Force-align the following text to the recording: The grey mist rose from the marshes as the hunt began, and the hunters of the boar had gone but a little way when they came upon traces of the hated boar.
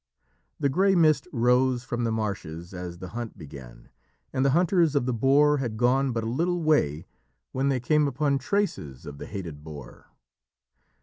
The 0.59 0.67
grey 0.67 0.95
mist 0.95 1.27
rose 1.31 1.83
from 1.83 2.05
the 2.05 2.11
marshes 2.11 2.73
as 2.73 2.97
the 2.97 3.09
hunt 3.09 3.37
began, 3.37 3.89
and 4.33 4.43
the 4.43 4.49
hunters 4.49 4.95
of 4.95 5.05
the 5.05 5.13
boar 5.13 5.57
had 5.59 5.77
gone 5.77 6.11
but 6.11 6.23
a 6.23 6.27
little 6.27 6.63
way 6.63 7.05
when 7.51 7.69
they 7.69 7.79
came 7.79 8.07
upon 8.07 8.39
traces 8.39 9.05
of 9.05 9.19
the 9.19 9.27
hated 9.27 9.63
boar. 9.63 10.07